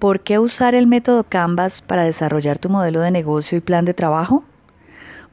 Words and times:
¿Por 0.00 0.20
qué 0.20 0.38
usar 0.38 0.74
el 0.74 0.86
método 0.86 1.24
Canvas 1.24 1.82
para 1.82 2.04
desarrollar 2.04 2.56
tu 2.56 2.70
modelo 2.70 3.02
de 3.02 3.10
negocio 3.10 3.58
y 3.58 3.60
plan 3.60 3.84
de 3.84 3.92
trabajo? 3.92 4.44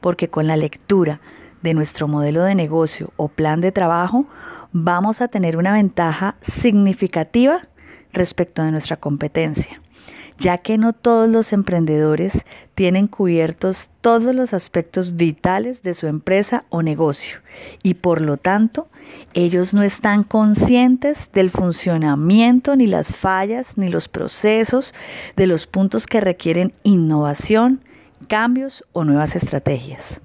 Porque 0.02 0.28
con 0.28 0.46
la 0.46 0.58
lectura 0.58 1.20
de 1.62 1.72
nuestro 1.72 2.06
modelo 2.06 2.44
de 2.44 2.54
negocio 2.54 3.10
o 3.16 3.28
plan 3.28 3.62
de 3.62 3.72
trabajo 3.72 4.26
vamos 4.72 5.22
a 5.22 5.28
tener 5.28 5.56
una 5.56 5.72
ventaja 5.72 6.36
significativa 6.42 7.62
respecto 8.12 8.62
de 8.62 8.70
nuestra 8.70 8.96
competencia 8.96 9.80
ya 10.38 10.58
que 10.58 10.78
no 10.78 10.92
todos 10.92 11.28
los 11.28 11.52
emprendedores 11.52 12.44
tienen 12.74 13.08
cubiertos 13.08 13.90
todos 14.00 14.34
los 14.34 14.54
aspectos 14.54 15.16
vitales 15.16 15.82
de 15.82 15.94
su 15.94 16.06
empresa 16.06 16.64
o 16.70 16.82
negocio 16.82 17.40
y 17.82 17.94
por 17.94 18.20
lo 18.20 18.36
tanto 18.36 18.88
ellos 19.34 19.74
no 19.74 19.82
están 19.82 20.22
conscientes 20.22 21.30
del 21.32 21.50
funcionamiento 21.50 22.76
ni 22.76 22.86
las 22.86 23.16
fallas 23.16 23.76
ni 23.76 23.88
los 23.88 24.08
procesos 24.08 24.94
de 25.36 25.48
los 25.48 25.66
puntos 25.66 26.06
que 26.06 26.20
requieren 26.20 26.72
innovación, 26.84 27.82
cambios 28.28 28.84
o 28.92 29.04
nuevas 29.04 29.34
estrategias. 29.34 30.20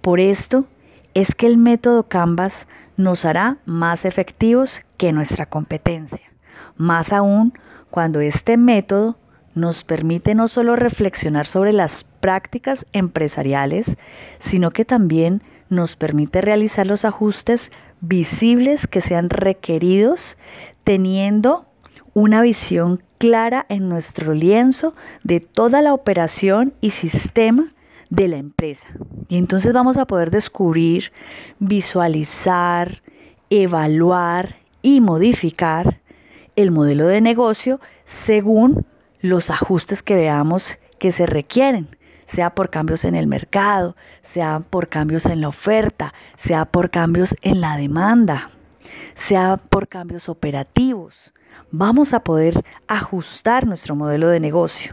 Por 0.00 0.20
esto 0.20 0.66
es 1.14 1.34
que 1.34 1.46
el 1.46 1.56
método 1.56 2.08
Canvas 2.08 2.66
nos 2.96 3.24
hará 3.24 3.58
más 3.64 4.04
efectivos 4.04 4.82
que 4.98 5.12
nuestra 5.12 5.46
competencia, 5.46 6.30
más 6.76 7.12
aún 7.12 7.54
cuando 7.90 8.18
este 8.18 8.56
método 8.56 9.16
nos 9.54 9.84
permite 9.84 10.34
no 10.34 10.48
solo 10.48 10.76
reflexionar 10.76 11.46
sobre 11.46 11.72
las 11.72 12.04
prácticas 12.04 12.86
empresariales, 12.92 13.96
sino 14.38 14.70
que 14.70 14.84
también 14.84 15.42
nos 15.68 15.96
permite 15.96 16.40
realizar 16.40 16.86
los 16.86 17.04
ajustes 17.04 17.70
visibles 18.00 18.86
que 18.86 19.00
sean 19.00 19.30
requeridos 19.30 20.36
teniendo 20.84 21.66
una 22.12 22.42
visión 22.42 23.02
clara 23.18 23.66
en 23.68 23.88
nuestro 23.88 24.34
lienzo 24.34 24.94
de 25.22 25.40
toda 25.40 25.82
la 25.82 25.94
operación 25.94 26.74
y 26.80 26.90
sistema 26.90 27.72
de 28.10 28.28
la 28.28 28.36
empresa. 28.36 28.88
Y 29.28 29.38
entonces 29.38 29.72
vamos 29.72 29.96
a 29.98 30.06
poder 30.06 30.30
descubrir, 30.30 31.12
visualizar, 31.58 33.02
evaluar 33.50 34.56
y 34.82 35.00
modificar 35.00 36.00
el 36.56 36.70
modelo 36.70 37.06
de 37.06 37.20
negocio 37.20 37.80
según 38.04 38.86
los 39.24 39.48
ajustes 39.48 40.02
que 40.02 40.14
veamos 40.14 40.76
que 40.98 41.10
se 41.10 41.24
requieren, 41.24 41.96
sea 42.26 42.54
por 42.54 42.68
cambios 42.68 43.06
en 43.06 43.14
el 43.14 43.26
mercado, 43.26 43.96
sea 44.22 44.60
por 44.60 44.88
cambios 44.88 45.24
en 45.24 45.40
la 45.40 45.48
oferta, 45.48 46.12
sea 46.36 46.66
por 46.66 46.90
cambios 46.90 47.34
en 47.40 47.62
la 47.62 47.78
demanda, 47.78 48.50
sea 49.14 49.56
por 49.56 49.88
cambios 49.88 50.28
operativos. 50.28 51.32
Vamos 51.70 52.12
a 52.12 52.20
poder 52.20 52.66
ajustar 52.86 53.66
nuestro 53.66 53.96
modelo 53.96 54.28
de 54.28 54.40
negocio 54.40 54.92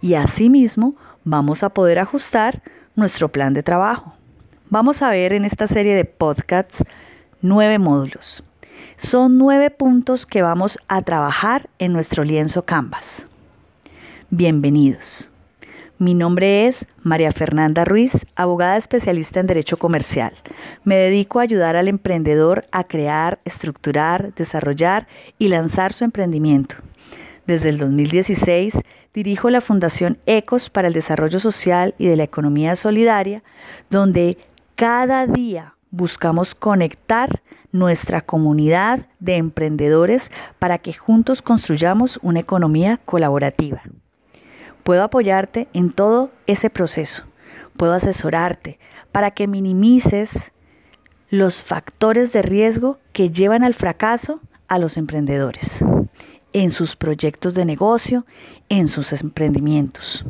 y 0.00 0.14
asimismo 0.14 0.96
vamos 1.22 1.62
a 1.62 1.68
poder 1.68 2.00
ajustar 2.00 2.62
nuestro 2.96 3.28
plan 3.28 3.54
de 3.54 3.62
trabajo. 3.62 4.14
Vamos 4.68 5.00
a 5.00 5.10
ver 5.10 5.32
en 5.32 5.44
esta 5.44 5.68
serie 5.68 5.94
de 5.94 6.04
podcasts 6.04 6.82
nueve 7.40 7.78
módulos. 7.78 8.42
Son 8.96 9.38
nueve 9.38 9.70
puntos 9.70 10.26
que 10.26 10.42
vamos 10.42 10.76
a 10.88 11.02
trabajar 11.02 11.70
en 11.78 11.92
nuestro 11.92 12.24
lienzo 12.24 12.64
Canvas. 12.64 13.28
Bienvenidos. 14.32 15.28
Mi 15.98 16.14
nombre 16.14 16.68
es 16.68 16.86
María 17.02 17.32
Fernanda 17.32 17.84
Ruiz, 17.84 18.24
abogada 18.36 18.76
especialista 18.76 19.40
en 19.40 19.48
Derecho 19.48 19.76
Comercial. 19.76 20.32
Me 20.84 20.94
dedico 20.94 21.40
a 21.40 21.42
ayudar 21.42 21.74
al 21.74 21.88
emprendedor 21.88 22.64
a 22.70 22.84
crear, 22.84 23.40
estructurar, 23.44 24.32
desarrollar 24.36 25.08
y 25.36 25.48
lanzar 25.48 25.92
su 25.92 26.04
emprendimiento. 26.04 26.76
Desde 27.48 27.70
el 27.70 27.78
2016 27.78 28.78
dirijo 29.12 29.50
la 29.50 29.60
Fundación 29.60 30.18
ECOS 30.26 30.70
para 30.70 30.86
el 30.86 30.94
Desarrollo 30.94 31.40
Social 31.40 31.96
y 31.98 32.06
de 32.06 32.14
la 32.14 32.22
Economía 32.22 32.76
Solidaria, 32.76 33.42
donde 33.90 34.38
cada 34.76 35.26
día 35.26 35.74
buscamos 35.90 36.54
conectar 36.54 37.42
nuestra 37.72 38.20
comunidad 38.20 39.08
de 39.18 39.38
emprendedores 39.38 40.30
para 40.60 40.78
que 40.78 40.92
juntos 40.92 41.42
construyamos 41.42 42.20
una 42.22 42.38
economía 42.38 43.00
colaborativa. 43.04 43.82
Puedo 44.90 45.04
apoyarte 45.04 45.68
en 45.72 45.92
todo 45.92 46.32
ese 46.48 46.68
proceso. 46.68 47.22
Puedo 47.76 47.92
asesorarte 47.92 48.80
para 49.12 49.30
que 49.30 49.46
minimices 49.46 50.50
los 51.28 51.62
factores 51.62 52.32
de 52.32 52.42
riesgo 52.42 52.98
que 53.12 53.30
llevan 53.30 53.62
al 53.62 53.74
fracaso 53.74 54.40
a 54.66 54.80
los 54.80 54.96
emprendedores 54.96 55.84
en 56.52 56.72
sus 56.72 56.96
proyectos 56.96 57.54
de 57.54 57.66
negocio, 57.66 58.26
en 58.68 58.88
sus 58.88 59.12
emprendimientos. 59.12 60.24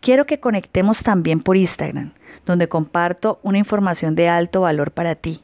Quiero 0.00 0.24
que 0.24 0.40
conectemos 0.40 1.02
también 1.02 1.42
por 1.42 1.58
Instagram, 1.58 2.14
donde 2.46 2.70
comparto 2.70 3.40
una 3.42 3.58
información 3.58 4.14
de 4.14 4.30
alto 4.30 4.62
valor 4.62 4.90
para 4.90 5.16
ti, 5.16 5.42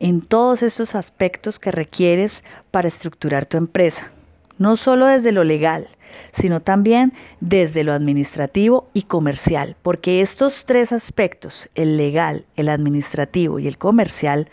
en 0.00 0.22
todos 0.22 0.62
esos 0.62 0.94
aspectos 0.94 1.58
que 1.58 1.72
requieres 1.72 2.42
para 2.70 2.88
estructurar 2.88 3.44
tu 3.44 3.58
empresa, 3.58 4.12
no 4.56 4.76
solo 4.76 5.04
desde 5.04 5.32
lo 5.32 5.44
legal, 5.44 5.88
sino 6.32 6.60
también 6.60 7.12
desde 7.40 7.84
lo 7.84 7.92
administrativo 7.92 8.88
y 8.94 9.02
comercial, 9.02 9.76
porque 9.82 10.20
estos 10.20 10.64
tres 10.64 10.92
aspectos, 10.92 11.68
el 11.74 11.96
legal, 11.96 12.46
el 12.56 12.68
administrativo 12.68 13.58
y 13.58 13.66
el 13.66 13.78
comercial, 13.78 14.48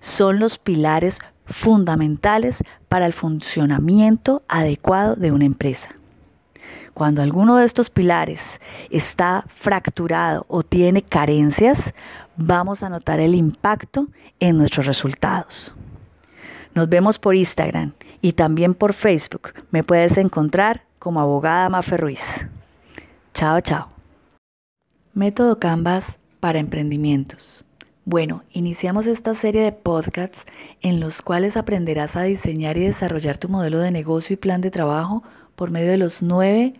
son 0.00 0.38
los 0.38 0.58
pilares 0.58 1.20
fundamentales 1.46 2.62
para 2.88 3.06
el 3.06 3.12
funcionamiento 3.12 4.42
adecuado 4.48 5.16
de 5.16 5.32
una 5.32 5.44
empresa. 5.44 5.90
Cuando 6.94 7.22
alguno 7.22 7.56
de 7.56 7.64
estos 7.64 7.88
pilares 7.88 8.60
está 8.90 9.44
fracturado 9.48 10.44
o 10.48 10.62
tiene 10.62 11.02
carencias, 11.02 11.94
vamos 12.36 12.82
a 12.82 12.88
notar 12.88 13.20
el 13.20 13.34
impacto 13.34 14.08
en 14.38 14.58
nuestros 14.58 14.86
resultados. 14.86 15.72
Nos 16.74 16.88
vemos 16.88 17.18
por 17.18 17.34
Instagram 17.34 17.94
y 18.20 18.32
también 18.32 18.74
por 18.74 18.92
Facebook. 18.92 19.54
Me 19.70 19.82
puedes 19.82 20.16
encontrar 20.18 20.84
como 21.00 21.20
abogada 21.20 21.68
Mafe 21.68 21.96
Ruiz. 21.96 22.46
Chao, 23.34 23.60
chao. 23.60 23.88
Método 25.12 25.58
Canvas 25.58 26.20
para 26.38 26.60
emprendimientos. 26.60 27.66
Bueno, 28.04 28.44
iniciamos 28.52 29.06
esta 29.06 29.34
serie 29.34 29.62
de 29.62 29.72
podcasts 29.72 30.46
en 30.80 31.00
los 31.00 31.22
cuales 31.22 31.56
aprenderás 31.56 32.14
a 32.14 32.22
diseñar 32.22 32.76
y 32.76 32.84
desarrollar 32.84 33.38
tu 33.38 33.48
modelo 33.48 33.80
de 33.80 33.90
negocio 33.90 34.34
y 34.34 34.36
plan 34.36 34.60
de 34.60 34.70
trabajo 34.70 35.24
por 35.56 35.72
medio 35.72 35.90
de 35.90 35.98
los 35.98 36.22
nueve 36.22 36.72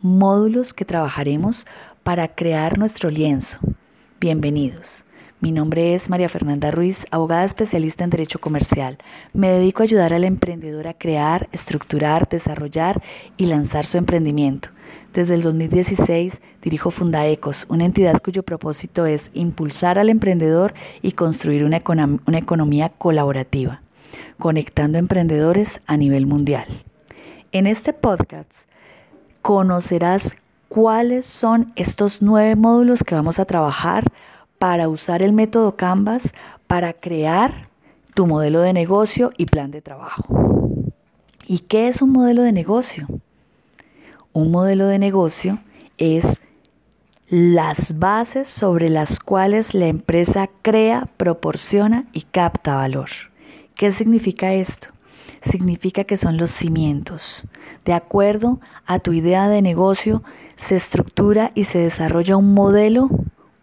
módulos 0.00 0.74
que 0.74 0.84
trabajaremos 0.84 1.66
para 2.02 2.34
crear 2.34 2.78
nuestro 2.78 3.10
lienzo. 3.10 3.58
Bienvenidos. 4.20 5.05
Mi 5.38 5.52
nombre 5.52 5.92
es 5.92 6.08
María 6.08 6.30
Fernanda 6.30 6.70
Ruiz, 6.70 7.04
abogada 7.10 7.44
especialista 7.44 8.04
en 8.04 8.08
Derecho 8.08 8.38
Comercial. 8.38 8.96
Me 9.34 9.50
dedico 9.50 9.82
a 9.82 9.84
ayudar 9.84 10.14
al 10.14 10.24
emprendedor 10.24 10.88
a 10.88 10.94
crear, 10.94 11.50
estructurar, 11.52 12.26
desarrollar 12.26 13.02
y 13.36 13.44
lanzar 13.44 13.84
su 13.84 13.98
emprendimiento. 13.98 14.70
Desde 15.12 15.34
el 15.34 15.42
2016 15.42 16.40
dirijo 16.62 16.90
Fundaecos, 16.90 17.66
una 17.68 17.84
entidad 17.84 18.22
cuyo 18.22 18.44
propósito 18.44 19.04
es 19.04 19.30
impulsar 19.34 19.98
al 19.98 20.08
emprendedor 20.08 20.72
y 21.02 21.12
construir 21.12 21.64
una, 21.64 21.82
una 22.26 22.38
economía 22.38 22.88
colaborativa, 22.88 23.82
conectando 24.38 24.96
emprendedores 24.96 25.82
a 25.86 25.98
nivel 25.98 26.24
mundial. 26.24 26.64
En 27.52 27.66
este 27.66 27.92
podcast 27.92 28.70
conocerás 29.42 30.34
cuáles 30.70 31.26
son 31.26 31.72
estos 31.76 32.22
nueve 32.22 32.56
módulos 32.56 33.04
que 33.04 33.14
vamos 33.14 33.38
a 33.38 33.44
trabajar 33.44 34.10
para 34.58 34.88
usar 34.88 35.22
el 35.22 35.32
método 35.32 35.76
Canvas 35.76 36.32
para 36.66 36.92
crear 36.92 37.68
tu 38.14 38.26
modelo 38.26 38.60
de 38.60 38.72
negocio 38.72 39.32
y 39.36 39.46
plan 39.46 39.70
de 39.70 39.82
trabajo. 39.82 40.24
¿Y 41.46 41.60
qué 41.60 41.88
es 41.88 42.02
un 42.02 42.10
modelo 42.10 42.42
de 42.42 42.52
negocio? 42.52 43.06
Un 44.32 44.50
modelo 44.50 44.86
de 44.86 44.98
negocio 44.98 45.58
es 45.98 46.40
las 47.28 47.98
bases 47.98 48.48
sobre 48.48 48.88
las 48.88 49.20
cuales 49.20 49.74
la 49.74 49.86
empresa 49.86 50.48
crea, 50.62 51.08
proporciona 51.16 52.06
y 52.12 52.22
capta 52.22 52.76
valor. 52.76 53.08
¿Qué 53.74 53.90
significa 53.90 54.52
esto? 54.54 54.88
significa 55.42 56.04
que 56.04 56.16
son 56.16 56.36
los 56.36 56.50
cimientos. 56.50 57.46
De 57.84 57.92
acuerdo 57.92 58.60
a 58.84 58.98
tu 58.98 59.12
idea 59.12 59.48
de 59.48 59.62
negocio, 59.62 60.22
se 60.56 60.76
estructura 60.76 61.52
y 61.54 61.64
se 61.64 61.78
desarrolla 61.78 62.36
un 62.36 62.54
modelo 62.54 63.08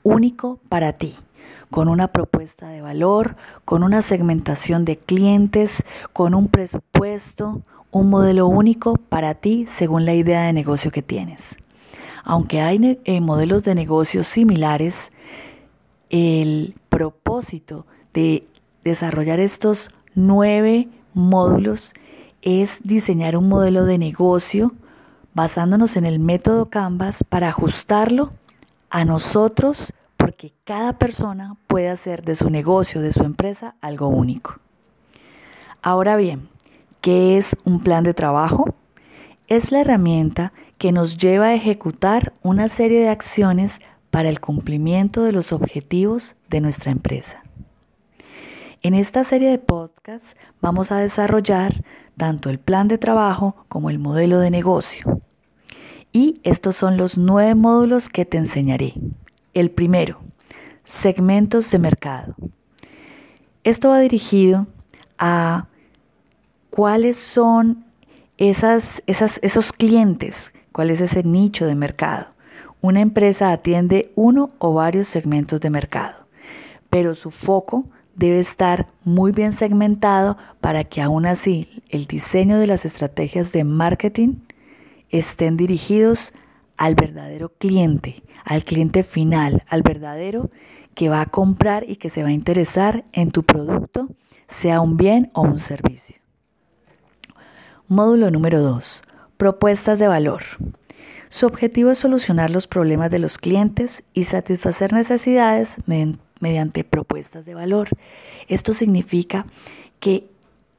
único 0.04 0.60
para 0.70 0.94
ti, 0.94 1.14
con 1.72 1.88
una 1.88 2.10
propuesta 2.10 2.70
de 2.70 2.82
valor, 2.82 3.36
con 3.66 3.84
una 3.84 4.02
segmentación 4.02 4.86
de 4.86 4.98
clientes, 4.98 5.84
con 6.14 6.36
un 6.36 6.48
presupuesto, 6.48 7.62
un 7.92 8.10
modelo 8.10 8.48
único 8.48 8.96
para 8.96 9.36
ti 9.36 9.66
según 9.68 10.06
la 10.06 10.14
idea 10.14 10.44
de 10.44 10.54
negocio 10.54 10.92
que 10.92 11.02
tienes. 11.02 11.58
Aunque 12.24 12.62
hay 12.62 13.00
eh, 13.04 13.22
modelos 13.22 13.64
de 13.64 13.76
negocio 13.76 14.24
similares, 14.24 15.12
el 16.10 16.76
propósito 16.90 17.86
de 18.14 18.48
desarrollar 18.84 19.40
estos 19.40 19.90
nueve 20.16 20.88
módulos 21.14 21.94
es 22.42 22.82
diseñar 22.84 23.36
un 23.38 23.50
modelo 23.50 23.86
de 23.86 23.98
negocio 23.98 24.74
basándonos 25.34 25.96
en 25.98 26.06
el 26.06 26.20
método 26.20 26.70
Canvas 26.70 27.24
para 27.28 27.50
ajustarlo 27.50 28.32
a 28.94 29.06
nosotros 29.06 29.92
porque 30.18 30.54
cada 30.66 31.00
persona 31.00 31.58
puede 31.66 31.90
hacer 31.90 32.24
de 32.24 32.36
su 32.36 32.52
negocio, 32.52 33.02
de 33.02 33.12
su 33.12 33.24
empresa, 33.24 33.74
algo 33.82 34.08
único. 34.08 34.60
Ahora 35.82 36.16
bien, 36.16 36.48
¿qué 37.02 37.36
es 37.36 37.58
un 37.66 37.82
plan 37.82 38.04
de 38.04 38.14
trabajo? 38.14 38.76
Es 39.48 39.72
la 39.72 39.82
herramienta 39.82 40.54
que 40.78 40.92
nos 40.92 41.18
lleva 41.18 41.48
a 41.48 41.54
ejecutar 41.56 42.34
una 42.44 42.68
serie 42.68 43.00
de 43.00 43.10
acciones 43.10 43.82
para 44.12 44.30
el 44.30 44.40
cumplimiento 44.40 45.24
de 45.24 45.32
los 45.32 45.54
objetivos 45.54 46.36
de 46.50 46.62
nuestra 46.62 46.92
empresa. 46.92 47.44
En 48.84 48.94
esta 48.94 49.24
serie 49.24 49.50
de 49.50 49.58
podcasts 49.58 50.38
vamos 50.62 50.92
a 50.92 51.00
desarrollar 51.00 51.84
tanto 52.16 52.52
el 52.52 52.60
plan 52.60 52.88
de 52.88 53.00
trabajo 53.00 53.56
como 53.70 53.90
el 53.90 53.98
modelo 53.98 54.40
de 54.40 54.52
negocio. 54.52 55.13
Y 56.14 56.40
estos 56.44 56.76
son 56.76 56.96
los 56.96 57.18
nueve 57.18 57.56
módulos 57.56 58.08
que 58.08 58.24
te 58.24 58.38
enseñaré. 58.38 58.94
El 59.56 59.72
primero, 59.72 60.20
segmentos 60.84 61.72
de 61.72 61.80
mercado. 61.80 62.36
Esto 63.64 63.90
va 63.90 64.00
dirigido 64.00 64.68
a 65.18 65.68
cuáles 66.70 67.18
son 67.18 67.84
esas, 68.38 69.02
esos 69.08 69.74
clientes, 69.74 70.54
cuál 70.72 70.92
es 70.92 71.02
ese 71.02 71.24
nicho 71.24 71.66
de 71.66 71.76
mercado. 71.76 72.28
Una 72.80 73.02
empresa 73.02 73.52
atiende 73.52 74.12
uno 74.16 74.52
o 74.60 74.74
varios 74.74 75.08
segmentos 75.08 75.62
de 75.62 75.70
mercado, 75.72 76.28
pero 76.90 77.16
su 77.16 77.32
foco 77.32 77.86
debe 78.16 78.40
estar 78.40 78.88
muy 79.04 79.32
bien 79.32 79.54
segmentado 79.54 80.38
para 80.62 80.84
que 80.84 81.02
aún 81.02 81.26
así 81.26 81.82
el 81.90 82.06
diseño 82.06 82.60
de 82.60 82.68
las 82.68 82.86
estrategias 82.86 83.52
de 83.52 83.64
marketing 83.64 84.36
estén 85.14 85.58
dirigidos 85.58 86.34
al 86.76 86.96
verdadero 86.96 87.50
cliente, 87.50 88.24
al 88.44 88.64
cliente 88.64 89.04
final, 89.04 89.64
al 89.70 89.84
verdadero 89.84 90.50
que 90.96 91.08
va 91.08 91.22
a 91.22 91.28
comprar 91.28 91.88
y 91.90 91.96
que 91.98 92.10
se 92.10 92.24
va 92.24 92.30
a 92.30 92.34
interesar 92.34 93.06
en 93.14 93.30
tu 93.30 93.44
producto, 93.44 94.10
sea 94.48 94.82
un 94.82 94.98
bien 94.98 95.30
o 95.34 95.42
un 95.42 95.60
servicio. 95.60 96.18
Módulo 97.88 98.32
número 98.32 98.62
2. 98.62 99.04
Propuestas 99.38 100.00
de 100.00 100.08
valor. 100.08 100.42
Su 101.30 101.46
objetivo 101.46 101.92
es 101.92 102.00
solucionar 102.00 102.50
los 102.50 102.68
problemas 102.68 103.12
de 103.12 103.20
los 103.20 103.38
clientes 103.38 104.04
y 104.14 104.24
satisfacer 104.26 104.94
necesidades 104.94 105.78
mediante 106.40 106.84
propuestas 106.84 107.46
de 107.46 107.54
valor. 107.54 107.90
Esto 108.48 108.74
significa 108.74 109.46
que 110.00 110.28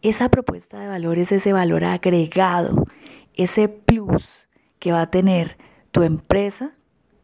esa 0.05 0.29
propuesta 0.29 0.79
de 0.79 0.87
valor 0.87 1.19
es 1.19 1.33
ese 1.33 1.53
valor 1.55 1.83
agregado, 1.83 2.87
ese 3.35 3.69
plus 3.69 4.49
que 4.79 4.93
va 4.93 5.01
a 5.01 5.11
tener 5.11 5.57
tu 5.93 6.03
empresa 6.03 6.73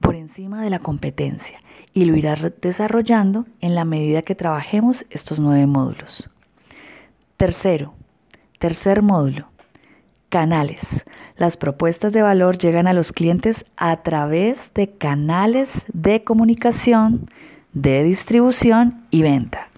por 0.00 0.14
encima 0.14 0.62
de 0.62 0.70
la 0.70 0.78
competencia 0.78 1.60
y 1.92 2.06
lo 2.06 2.16
irás 2.16 2.40
desarrollando 2.62 3.44
en 3.60 3.74
la 3.74 3.84
medida 3.84 4.22
que 4.22 4.34
trabajemos 4.34 5.04
estos 5.10 5.38
nueve 5.38 5.66
módulos. 5.66 6.30
Tercero, 7.36 7.92
tercer 8.58 9.02
módulo, 9.02 9.50
canales. 10.30 11.04
Las 11.36 11.58
propuestas 11.58 12.14
de 12.14 12.22
valor 12.22 12.56
llegan 12.56 12.86
a 12.86 12.94
los 12.94 13.12
clientes 13.12 13.66
a 13.76 14.02
través 14.02 14.72
de 14.72 14.90
canales 14.90 15.84
de 15.92 16.24
comunicación, 16.24 17.30
de 17.74 18.04
distribución 18.04 19.02
y 19.10 19.20
venta. 19.20 19.68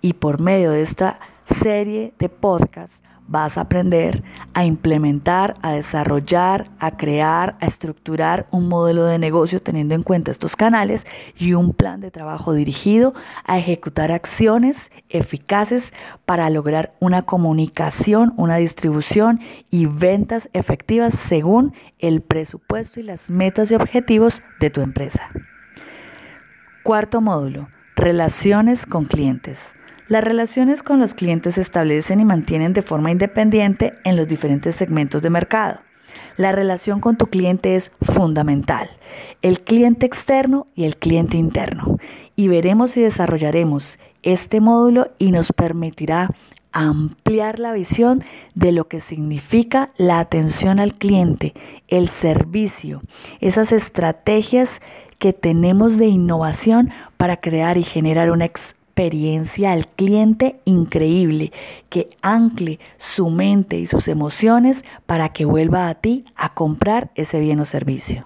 Y 0.00 0.14
por 0.14 0.40
medio 0.40 0.70
de 0.70 0.80
esta 0.80 1.18
serie 1.48 2.14
de 2.18 2.28
podcasts 2.28 3.02
vas 3.28 3.58
a 3.58 3.62
aprender 3.62 4.24
a 4.54 4.64
implementar, 4.64 5.54
a 5.62 5.72
desarrollar, 5.72 6.70
a 6.80 6.96
crear, 6.96 7.56
a 7.60 7.66
estructurar 7.66 8.48
un 8.50 8.68
modelo 8.68 9.04
de 9.04 9.18
negocio 9.18 9.60
teniendo 9.60 9.94
en 9.94 10.02
cuenta 10.02 10.30
estos 10.30 10.56
canales 10.56 11.06
y 11.36 11.52
un 11.52 11.74
plan 11.74 12.00
de 12.00 12.10
trabajo 12.10 12.54
dirigido 12.54 13.14
a 13.44 13.58
ejecutar 13.58 14.10
acciones 14.10 14.90
eficaces 15.10 15.92
para 16.24 16.48
lograr 16.50 16.94
una 17.00 17.22
comunicación, 17.22 18.32
una 18.36 18.56
distribución 18.56 19.40
y 19.70 19.86
ventas 19.86 20.48
efectivas 20.54 21.14
según 21.14 21.74
el 21.98 22.22
presupuesto 22.22 22.98
y 22.98 23.02
las 23.02 23.30
metas 23.30 23.70
y 23.70 23.74
objetivos 23.74 24.42
de 24.58 24.70
tu 24.70 24.80
empresa. 24.80 25.30
Cuarto 26.82 27.20
módulo, 27.20 27.68
relaciones 27.94 28.86
con 28.86 29.04
clientes. 29.04 29.74
Las 30.08 30.24
relaciones 30.24 30.82
con 30.82 31.00
los 31.00 31.12
clientes 31.12 31.56
se 31.56 31.60
establecen 31.60 32.18
y 32.18 32.24
mantienen 32.24 32.72
de 32.72 32.80
forma 32.80 33.10
independiente 33.10 33.92
en 34.04 34.16
los 34.16 34.26
diferentes 34.26 34.74
segmentos 34.74 35.20
de 35.20 35.28
mercado. 35.28 35.80
La 36.38 36.50
relación 36.50 37.00
con 37.00 37.18
tu 37.18 37.26
cliente 37.26 37.76
es 37.76 37.92
fundamental, 38.00 38.88
el 39.42 39.60
cliente 39.60 40.06
externo 40.06 40.66
y 40.74 40.84
el 40.84 40.96
cliente 40.96 41.36
interno. 41.36 41.98
Y 42.36 42.48
veremos 42.48 42.96
y 42.96 43.02
desarrollaremos 43.02 43.98
este 44.22 44.60
módulo 44.60 45.10
y 45.18 45.30
nos 45.30 45.52
permitirá 45.52 46.30
ampliar 46.72 47.58
la 47.58 47.72
visión 47.72 48.24
de 48.54 48.72
lo 48.72 48.88
que 48.88 49.00
significa 49.00 49.90
la 49.98 50.20
atención 50.20 50.80
al 50.80 50.94
cliente, 50.94 51.52
el 51.88 52.08
servicio, 52.08 53.02
esas 53.40 53.72
estrategias 53.72 54.80
que 55.18 55.34
tenemos 55.34 55.98
de 55.98 56.06
innovación 56.06 56.90
para 57.18 57.38
crear 57.38 57.76
y 57.76 57.82
generar 57.82 58.30
una 58.30 58.44
experiencia 58.98 59.70
al 59.70 59.86
cliente 59.86 60.56
increíble 60.64 61.52
que 61.88 62.10
ancle 62.20 62.80
su 62.96 63.30
mente 63.30 63.78
y 63.78 63.86
sus 63.86 64.08
emociones 64.08 64.84
para 65.06 65.28
que 65.28 65.44
vuelva 65.44 65.88
a 65.88 65.94
ti 65.94 66.24
a 66.34 66.52
comprar 66.52 67.12
ese 67.14 67.38
bien 67.38 67.60
o 67.60 67.64
servicio. 67.64 68.24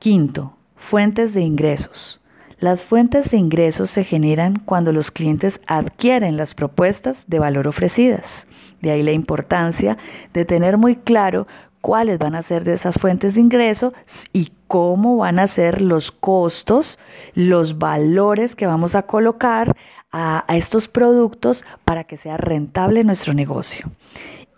Quinto, 0.00 0.56
fuentes 0.74 1.32
de 1.32 1.42
ingresos. 1.42 2.20
Las 2.58 2.82
fuentes 2.82 3.30
de 3.30 3.36
ingresos 3.36 3.90
se 3.90 4.02
generan 4.02 4.56
cuando 4.64 4.92
los 4.92 5.12
clientes 5.12 5.60
adquieren 5.68 6.36
las 6.36 6.54
propuestas 6.54 7.24
de 7.28 7.38
valor 7.38 7.68
ofrecidas. 7.68 8.48
De 8.80 8.90
ahí 8.90 9.04
la 9.04 9.12
importancia 9.12 9.96
de 10.34 10.44
tener 10.44 10.76
muy 10.76 10.96
claro 10.96 11.46
cuáles 11.80 12.18
van 12.18 12.34
a 12.34 12.42
ser 12.42 12.64
de 12.64 12.74
esas 12.74 12.96
fuentes 12.96 13.34
de 13.34 13.40
ingreso 13.40 13.92
y 14.32 14.52
cómo 14.66 15.18
van 15.18 15.38
a 15.38 15.46
ser 15.46 15.80
los 15.80 16.12
costos, 16.12 16.98
los 17.34 17.78
valores 17.78 18.54
que 18.54 18.66
vamos 18.66 18.94
a 18.94 19.02
colocar 19.02 19.76
a, 20.12 20.44
estos 20.48 20.88
productos 20.88 21.64
para 21.84 22.04
que 22.04 22.16
sea 22.16 22.36
rentable 22.36 23.04
nuestro 23.04 23.34
negocio. 23.34 23.90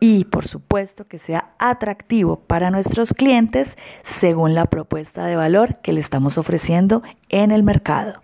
Y 0.01 0.25
por 0.25 0.49
supuesto 0.49 1.07
que 1.07 1.19
sea 1.19 1.53
atractivo 1.59 2.41
para 2.41 2.71
nuestros 2.71 3.13
clientes 3.13 3.79
según 4.03 4.55
la 4.55 4.67
propuesta 4.67 5.27
de 5.27 5.37
valor 5.37 5.77
que 5.77 5.93
le 5.93 6.01
estamos 6.01 6.39
ofreciendo 6.39 7.03
en 7.29 7.53
el 7.53 7.63
mercado. 7.63 8.21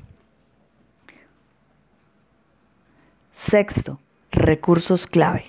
Sexto, 3.31 4.01
recursos 4.49 5.07
clave. 5.07 5.45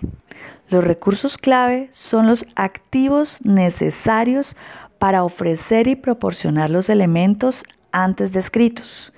Los 0.68 0.84
recursos 0.84 1.38
clave 1.38 1.88
son 1.92 2.28
los 2.28 2.46
activos 2.56 3.40
necesarios 3.46 4.58
para 5.00 5.24
ofrecer 5.24 5.88
y 5.88 5.96
proporcionar 5.96 6.70
los 6.70 6.90
elementos 6.90 7.64
antes 7.94 8.34
descritos. 8.34 9.14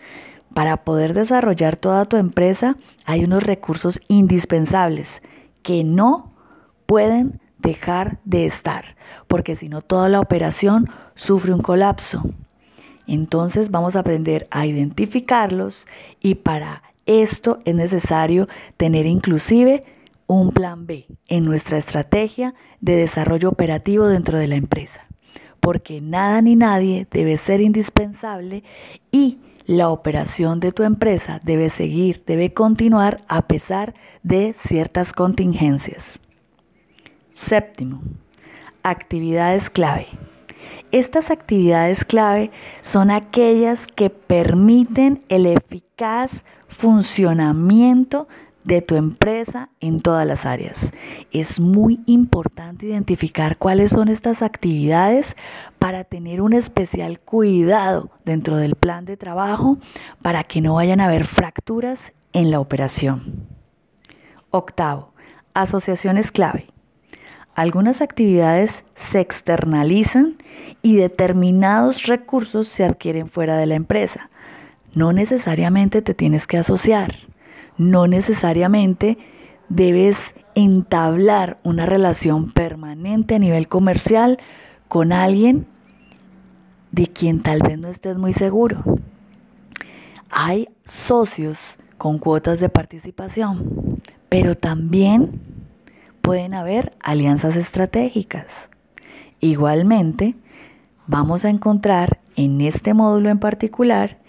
Para 0.54 0.84
poder 0.84 1.16
desarrollar 1.16 1.78
toda 1.78 2.06
tu 2.06 2.18
empresa 2.18 2.78
hay 3.06 3.24
unos 3.24 3.42
recursos 3.42 4.00
indispensables 4.08 5.24
que 5.64 5.84
no 5.84 6.32
pueden 6.86 7.42
dejar 7.58 8.20
de 8.24 8.46
estar, 8.46 8.96
porque 9.28 9.56
si 9.56 9.68
no 9.68 9.82
toda 9.82 10.10
la 10.10 10.20
operación 10.20 10.90
sufre 11.16 11.54
un 11.54 11.62
colapso. 11.62 12.22
Entonces 13.08 13.72
vamos 13.72 13.96
a 13.96 14.02
aprender 14.02 14.48
a 14.52 14.68
identificarlos 14.68 15.88
y 16.20 16.36
para 16.36 16.84
esto 17.12 17.60
es 17.66 17.76
necesario 17.76 18.48
tener 18.78 19.06
inclusive 19.06 19.84
un 20.28 20.52
plan 20.52 20.86
B 20.86 21.08
en 21.28 21.44
nuestra 21.44 21.78
estrategia 21.78 22.54
de 22.80 22.96
desarrollo 22.96 23.50
operativo 23.50 24.08
dentro 24.08 24.38
de 24.38 24.48
la 24.48 24.56
empresa, 24.56 25.02
porque 25.60 26.00
nada 26.00 26.42
ni 26.42 26.56
nadie 26.56 27.06
debe 27.12 27.36
ser 27.38 27.60
indispensable 27.60 28.64
y 29.12 29.40
la 29.66 29.90
operación 29.90 30.60
de 30.60 30.72
tu 30.72 30.84
empresa 30.84 31.40
debe 31.44 31.70
seguir, 31.70 32.24
debe 32.26 32.54
continuar 32.54 33.24
a 33.28 33.44
pesar 33.44 33.94
de 34.24 34.54
ciertas 34.54 35.14
contingencias. 35.14 36.20
Séptimo, 37.34 38.02
actividades 38.84 39.70
clave. 39.70 40.08
Estas 40.92 41.32
actividades 41.32 42.04
clave 42.04 42.52
son 42.82 43.12
aquellas 43.12 43.88
que 43.88 44.10
permiten 44.10 45.24
el 45.30 45.46
eficaz 45.46 46.44
funcionamiento 46.72 48.28
de 48.64 48.82
tu 48.82 48.96
empresa 48.96 49.70
en 49.80 50.00
todas 50.00 50.26
las 50.26 50.46
áreas. 50.46 50.92
Es 51.32 51.60
muy 51.60 52.00
importante 52.06 52.86
identificar 52.86 53.58
cuáles 53.58 53.92
son 53.92 54.08
estas 54.08 54.42
actividades 54.42 55.36
para 55.80 56.04
tener 56.04 56.42
un 56.42 56.54
especial 56.54 57.20
cuidado 57.20 58.12
dentro 58.26 58.58
del 58.58 58.76
plan 58.76 59.06
de 59.06 59.18
trabajo 59.18 59.78
para 60.22 60.44
que 60.44 60.62
no 60.62 60.76
vayan 60.76 61.02
a 61.02 61.06
haber 61.06 61.26
fracturas 61.26 62.14
en 62.34 62.52
la 62.52 62.60
operación. 62.60 63.48
Octavo, 64.52 65.12
Asociaciones 65.54 66.32
clave. 66.32 66.68
Algunas 67.56 68.00
actividades 68.00 68.86
se 68.96 69.20
externalizan 69.20 70.38
y 70.82 70.96
determinados 70.96 72.06
recursos 72.06 72.70
se 72.70 72.86
adquieren 72.86 73.28
fuera 73.28 73.58
de 73.58 73.66
la 73.66 73.76
empresa. 73.76 74.30
No 74.94 75.14
necesariamente 75.14 76.02
te 76.02 76.14
tienes 76.14 76.48
que 76.48 76.58
asociar, 76.58 77.14
no 77.78 78.08
necesariamente 78.08 79.18
debes 79.70 80.36
entablar 80.54 81.60
una 81.64 81.86
relación 81.86 82.52
permanente 82.52 83.36
a 83.36 83.40
nivel 83.40 83.68
comercial 83.68 84.38
con 84.88 85.14
alguien 85.14 85.66
de 86.92 87.08
quien 87.08 87.42
tal 87.42 87.62
vez 87.62 87.80
no 87.80 87.88
estés 87.88 88.18
muy 88.18 88.34
seguro. 88.34 88.84
Hay 90.30 90.70
socios 90.86 91.80
con 91.98 92.20
cuotas 92.20 92.60
de 92.60 92.70
participación, 92.70 94.02
pero 94.28 94.56
también 94.56 95.40
pueden 96.22 96.54
haber 96.54 96.96
alianzas 97.02 97.56
estratégicas. 97.56 98.70
Igualmente, 99.40 100.36
vamos 101.08 101.46
a 101.46 101.50
encontrar 101.50 102.20
en 102.36 102.62
este 102.62 102.94
módulo 102.94 103.30
en 103.30 103.40
particular 103.40 104.20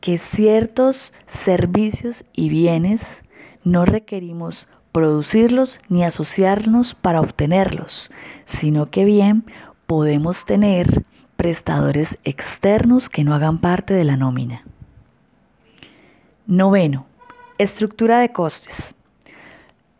que 0.00 0.18
ciertos 0.18 1.12
servicios 1.26 2.24
y 2.32 2.48
bienes 2.48 3.22
no 3.64 3.84
requerimos 3.84 4.68
producirlos 4.92 5.80
ni 5.88 6.04
asociarnos 6.04 6.94
para 6.94 7.20
obtenerlos, 7.20 8.10
sino 8.44 8.90
que 8.90 9.04
bien 9.04 9.44
podemos 9.86 10.44
tener 10.44 11.04
prestadores 11.36 12.18
externos 12.24 13.08
que 13.08 13.24
no 13.24 13.34
hagan 13.34 13.58
parte 13.58 13.94
de 13.94 14.04
la 14.04 14.16
nómina. 14.16 14.64
Noveno, 16.46 17.06
estructura 17.58 18.18
de 18.18 18.32
costes. 18.32 18.96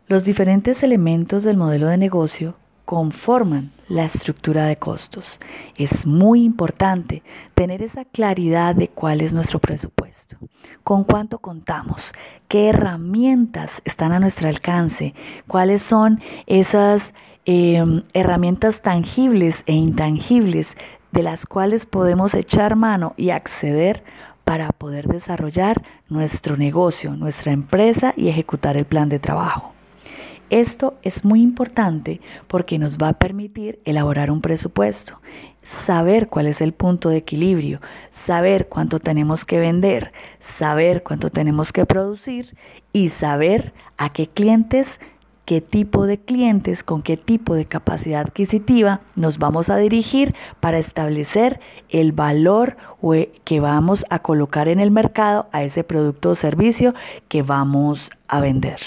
Los 0.07 0.25
diferentes 0.25 0.83
elementos 0.83 1.43
del 1.43 1.57
modelo 1.57 1.87
de 1.87 1.97
negocio 1.97 2.55
conforman 2.85 3.71
la 3.91 4.05
estructura 4.05 4.65
de 4.65 4.77
costos. 4.77 5.39
Es 5.75 6.05
muy 6.05 6.43
importante 6.43 7.23
tener 7.53 7.83
esa 7.83 8.05
claridad 8.05 8.73
de 8.73 8.87
cuál 8.87 9.21
es 9.21 9.33
nuestro 9.33 9.59
presupuesto, 9.59 10.37
con 10.83 11.03
cuánto 11.03 11.39
contamos, 11.39 12.13
qué 12.47 12.69
herramientas 12.69 13.81
están 13.83 14.13
a 14.13 14.19
nuestro 14.19 14.47
alcance, 14.47 15.13
cuáles 15.47 15.83
son 15.83 16.21
esas 16.47 17.13
em, 17.45 18.03
herramientas 18.13 18.81
tangibles 18.81 19.63
e 19.65 19.73
intangibles 19.73 20.77
de 21.11 21.23
las 21.23 21.45
cuales 21.45 21.85
podemos 21.85 22.33
echar 22.33 22.77
mano 22.77 23.13
y 23.17 23.31
acceder 23.31 24.03
para 24.45 24.69
poder 24.69 25.07
desarrollar 25.07 25.83
nuestro 26.07 26.55
negocio, 26.55 27.15
nuestra 27.15 27.51
empresa 27.51 28.13
y 28.15 28.29
ejecutar 28.29 28.77
el 28.77 28.85
plan 28.85 29.09
de 29.09 29.19
trabajo. 29.19 29.73
Esto 30.51 30.95
es 31.01 31.23
muy 31.23 31.41
importante 31.41 32.19
porque 32.49 32.77
nos 32.77 32.97
va 32.97 33.07
a 33.07 33.13
permitir 33.13 33.79
elaborar 33.85 34.29
un 34.29 34.41
presupuesto, 34.41 35.21
saber 35.63 36.27
cuál 36.27 36.45
es 36.45 36.59
el 36.59 36.73
punto 36.73 37.07
de 37.07 37.15
equilibrio, 37.17 37.79
saber 38.09 38.67
cuánto 38.67 38.99
tenemos 38.99 39.45
que 39.45 39.61
vender, 39.61 40.11
saber 40.41 41.03
cuánto 41.03 41.29
tenemos 41.29 41.71
que 41.71 41.85
producir 41.85 42.57
y 42.91 43.07
saber 43.07 43.71
a 43.97 44.11
qué 44.11 44.27
clientes 44.27 44.99
qué 45.45 45.61
tipo 45.61 46.05
de 46.05 46.19
clientes, 46.19 46.83
con 46.83 47.01
qué 47.01 47.15
tipo 47.15 47.55
de 47.55 47.65
capacidad 47.65 48.21
adquisitiva 48.21 49.01
nos 49.15 49.37
vamos 49.37 49.69
a 49.69 49.77
dirigir 49.77 50.35
para 50.59 50.79
establecer 50.79 51.61
el 51.87 52.11
valor 52.11 52.75
que 53.45 53.59
vamos 53.61 54.05
a 54.09 54.19
colocar 54.19 54.67
en 54.67 54.81
el 54.81 54.91
mercado 54.91 55.47
a 55.53 55.63
ese 55.63 55.85
producto 55.85 56.31
o 56.31 56.35
servicio 56.35 56.93
que 57.29 57.41
vamos 57.41 58.11
a 58.27 58.41
vender. 58.41 58.79